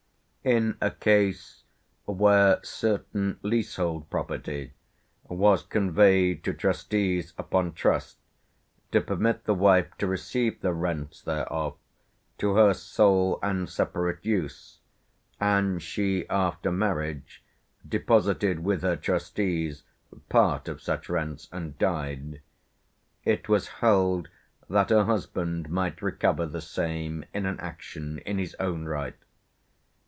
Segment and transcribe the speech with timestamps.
[0.43, 1.61] In a case
[2.05, 4.73] where "certain leasehold property
[5.27, 8.17] was conveyed to trustees upon trust
[8.91, 11.77] to permit the wife to receive the rents thereof
[12.39, 14.79] to her sole and separate use,
[15.39, 17.43] and she after marriage
[17.87, 19.83] deposited with her trustees
[20.27, 22.41] part of such rents and died;
[23.23, 24.27] it was held
[24.67, 29.13] that her husband might recover the same in an action in his own right.